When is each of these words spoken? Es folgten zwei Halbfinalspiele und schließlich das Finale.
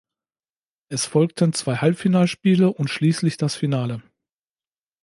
Es 0.89 1.05
folgten 1.05 1.53
zwei 1.53 1.75
Halbfinalspiele 1.75 2.73
und 2.73 2.87
schließlich 2.89 3.37
das 3.37 3.55
Finale. 3.55 4.01